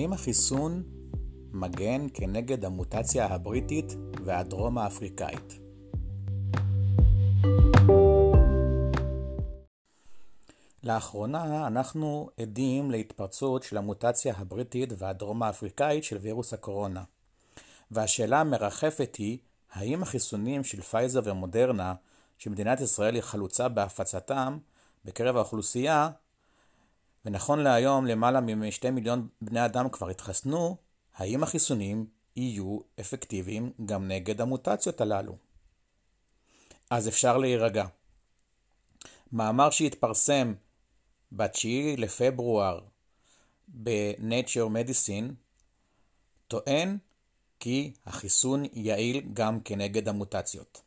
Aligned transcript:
האם 0.00 0.12
החיסון 0.12 0.82
מגן 1.52 2.06
כנגד 2.14 2.64
המוטציה 2.64 3.26
הבריטית 3.26 3.92
והדרום 4.24 4.78
האפריקאית? 4.78 5.58
לאחרונה 10.82 11.66
אנחנו 11.66 12.30
עדים 12.40 12.90
להתפרצות 12.90 13.62
של 13.62 13.76
המוטציה 13.76 14.34
הבריטית 14.36 14.92
והדרום 14.98 15.42
האפריקאית 15.42 16.04
של 16.04 16.16
וירוס 16.16 16.52
הקורונה. 16.52 17.04
והשאלה 17.90 18.40
המרחפת 18.40 19.16
היא, 19.16 19.38
האם 19.72 20.02
החיסונים 20.02 20.64
של 20.64 20.80
פייזר 20.80 21.20
ומודרנה, 21.24 21.94
שמדינת 22.38 22.80
ישראל 22.80 23.14
היא 23.14 23.22
חלוצה 23.22 23.68
בהפצתם 23.68 24.58
בקרב 25.04 25.36
האוכלוסייה, 25.36 26.10
ונכון 27.24 27.58
להיום 27.58 28.06
למעלה 28.06 28.40
מ-2 28.40 28.90
מיליון 28.90 29.28
בני 29.40 29.64
אדם 29.64 29.88
כבר 29.88 30.08
התחסנו, 30.08 30.76
האם 31.14 31.42
החיסונים 31.42 32.06
יהיו 32.36 32.78
אפקטיביים 33.00 33.72
גם 33.86 34.08
נגד 34.08 34.40
המוטציות 34.40 35.00
הללו? 35.00 35.36
אז 36.90 37.08
אפשר 37.08 37.36
להירגע. 37.36 37.86
מאמר 39.32 39.70
שהתפרסם 39.70 40.54
ב-9 41.32 41.66
לפברואר 41.96 42.80
ב-Nature 43.68 44.68
Medicine 44.74 45.32
טוען 46.48 46.98
כי 47.60 47.92
החיסון 48.06 48.64
יעיל 48.72 49.20
גם 49.32 49.60
כנגד 49.60 50.08
המוטציות. 50.08 50.82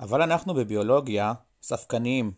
אבל 0.00 0.22
אנחנו 0.22 0.54
בביולוגיה 0.54 1.32
ספקניים, 1.62 2.32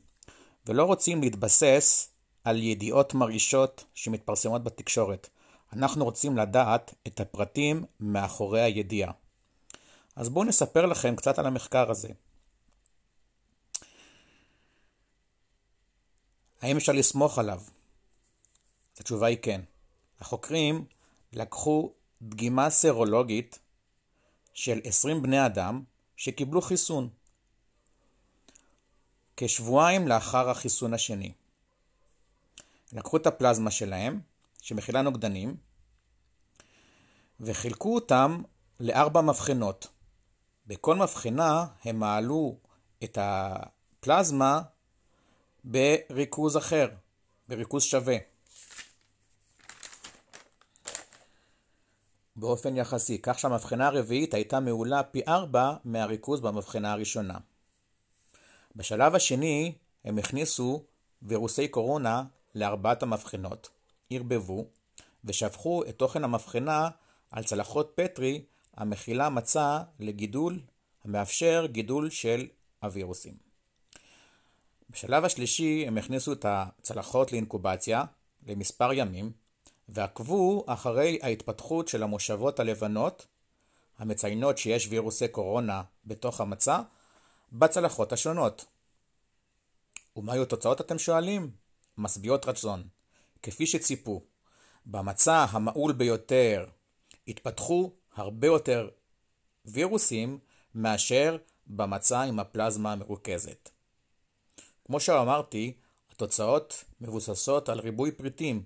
ולא 0.66 0.84
רוצים 0.84 1.20
להתבסס 1.20 2.10
על 2.44 2.62
ידיעות 2.62 3.14
מרעישות 3.14 3.84
שמתפרסמות 3.94 4.64
בתקשורת. 4.64 5.28
אנחנו 5.72 6.04
רוצים 6.04 6.36
לדעת 6.36 6.94
את 7.06 7.20
הפרטים 7.20 7.84
מאחורי 8.00 8.60
הידיעה. 8.60 9.12
אז 10.16 10.28
בואו 10.28 10.44
נספר 10.44 10.86
לכם 10.86 11.16
קצת 11.16 11.38
על 11.38 11.46
המחקר 11.46 11.90
הזה. 11.90 12.08
האם 16.62 16.76
אפשר 16.76 16.92
לסמוך 16.92 17.38
עליו? 17.38 17.60
התשובה 18.98 19.26
היא 19.26 19.38
כן. 19.42 19.60
החוקרים 20.20 20.84
לקחו 21.32 21.92
דגימה 22.22 22.70
סרולוגית 22.70 23.58
של 24.54 24.80
20 24.84 25.22
בני 25.22 25.46
אדם 25.46 25.82
שקיבלו 26.16 26.60
חיסון. 26.60 27.08
כשבועיים 29.42 30.08
לאחר 30.08 30.50
החיסון 30.50 30.94
השני. 30.94 31.32
לקחו 32.92 33.16
את 33.16 33.26
הפלזמה 33.26 33.70
שלהם, 33.70 34.20
שמכילה 34.62 35.02
נוגדנים, 35.02 35.56
וחילקו 37.40 37.94
אותם 37.94 38.42
לארבע 38.80 39.20
מבחנות. 39.20 39.86
בכל 40.66 40.96
מבחנה 40.96 41.66
הם 41.84 41.98
מעלו 41.98 42.56
את 43.04 43.18
הפלזמה 43.20 44.62
בריכוז 45.64 46.56
אחר, 46.56 46.88
בריכוז 47.48 47.82
שווה. 47.82 48.16
באופן 52.36 52.76
יחסי, 52.76 53.18
כך 53.22 53.38
שהמבחנה 53.38 53.86
הרביעית 53.86 54.34
הייתה 54.34 54.60
מעולה 54.60 55.02
פי 55.02 55.22
ארבע 55.28 55.74
מהריכוז 55.84 56.40
במבחנה 56.40 56.92
הראשונה. 56.92 57.38
בשלב 58.76 59.14
השני 59.14 59.72
הם 60.04 60.18
הכניסו 60.18 60.82
וירוסי 61.22 61.68
קורונה 61.68 62.24
לארבעת 62.54 63.02
המבחנות, 63.02 63.68
ערבבו, 64.10 64.66
ושפכו 65.24 65.84
את 65.88 65.98
תוכן 65.98 66.24
המבחנה 66.24 66.88
על 67.30 67.44
צלחות 67.44 67.92
פטרי 67.94 68.44
המכילה 68.76 69.28
מצע 69.28 69.82
לגידול 70.00 70.60
המאפשר 71.04 71.66
גידול 71.66 72.10
של 72.10 72.46
הווירוסים. 72.82 73.34
בשלב 74.90 75.24
השלישי 75.24 75.84
הם 75.86 75.98
הכניסו 75.98 76.32
את 76.32 76.46
הצלחות 76.48 77.32
לאינקובציה 77.32 78.04
למספר 78.46 78.92
ימים 78.92 79.32
ועקבו 79.88 80.64
אחרי 80.66 81.18
ההתפתחות 81.22 81.88
של 81.88 82.02
המושבות 82.02 82.60
הלבנות 82.60 83.26
המציינות 83.98 84.58
שיש 84.58 84.86
וירוסי 84.90 85.28
קורונה 85.28 85.82
בתוך 86.06 86.40
המצע 86.40 86.80
בצלחות 87.52 88.12
השונות. 88.12 88.64
ומה 90.16 90.32
היו 90.32 90.42
התוצאות 90.42 90.80
אתם 90.80 90.98
שואלים? 90.98 91.50
משביעות 91.98 92.46
רצון. 92.46 92.88
כפי 93.42 93.66
שציפו, 93.66 94.20
במצע 94.86 95.44
המעול 95.50 95.92
ביותר 95.92 96.66
התפתחו 97.28 97.90
הרבה 98.14 98.46
יותר 98.46 98.88
וירוסים 99.64 100.38
מאשר 100.74 101.36
במצע 101.66 102.20
עם 102.20 102.40
הפלזמה 102.40 102.92
המרוכזת. 102.92 103.70
כמו 104.84 105.00
שאמרתי, 105.00 105.72
התוצאות 106.10 106.84
מבוססות 107.00 107.68
על 107.68 107.80
ריבוי 107.80 108.12
פריטים, 108.12 108.62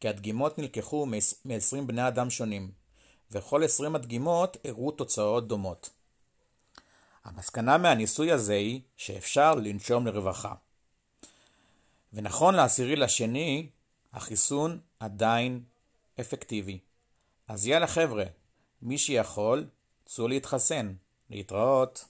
כי 0.00 0.08
הדגימות 0.08 0.58
נלקחו 0.58 1.06
מ-20 1.06 1.82
בני 1.86 2.08
אדם 2.08 2.30
שונים, 2.30 2.70
וכל 3.30 3.64
20 3.64 3.94
הדגימות 3.94 4.56
הראו 4.64 4.90
תוצאות 4.90 5.48
דומות. 5.48 5.90
המסקנה 7.24 7.78
מהניסוי 7.78 8.32
הזה 8.32 8.54
היא 8.54 8.80
שאפשר 8.96 9.54
לנשום 9.54 10.06
לרווחה. 10.06 10.54
ונכון 12.12 12.54
לעשירי 12.54 12.96
לשני, 12.96 13.68
החיסון 14.12 14.80
עדיין 15.00 15.62
אפקטיבי. 16.20 16.78
אז 17.48 17.66
יאללה 17.66 17.86
חבר'ה, 17.86 18.24
מי 18.82 18.98
שיכול, 18.98 19.66
צאו 20.04 20.28
להתחסן. 20.28 20.94
להתראות. 21.30 22.04